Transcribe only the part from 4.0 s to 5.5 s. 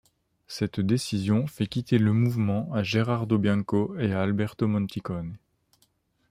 à Alberto Monticone.